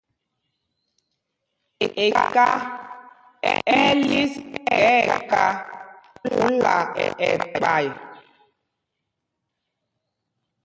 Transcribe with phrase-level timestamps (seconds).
[2.05, 2.45] Eka
[3.51, 5.43] ɛ́ ɛ́ lis ká nɛ ká
[6.21, 6.73] phúla
[7.39, 7.87] ɛkpay.